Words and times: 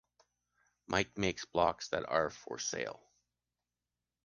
Mike 0.87 1.15
makes 1.15 1.45
blocks 1.45 1.89
that 1.89 2.09
are 2.09 2.31
for 2.31 2.57
sale. 2.57 3.03